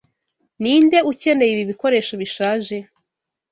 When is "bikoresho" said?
1.71-2.13